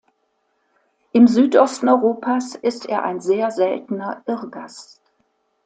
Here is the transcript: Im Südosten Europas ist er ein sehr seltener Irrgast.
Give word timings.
Im 1.11 1.27
Südosten 1.27 1.87
Europas 1.87 2.55
ist 2.55 2.87
er 2.87 3.03
ein 3.03 3.21
sehr 3.21 3.51
seltener 3.51 4.23
Irrgast. 4.25 4.99